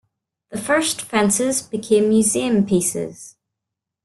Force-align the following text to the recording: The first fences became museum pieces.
The 0.49 0.57
first 0.57 1.03
fences 1.03 1.61
became 1.61 2.09
museum 2.09 2.65
pieces. 2.65 3.35